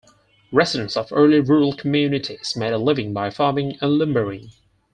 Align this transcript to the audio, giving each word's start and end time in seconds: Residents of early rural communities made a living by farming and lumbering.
Residents 0.51 0.97
of 0.97 1.09
early 1.13 1.39
rural 1.41 1.73
communities 1.75 2.55
made 2.55 2.73
a 2.73 2.79
living 2.79 3.13
by 3.13 3.29
farming 3.29 3.77
and 3.81 3.99
lumbering. 3.99 4.49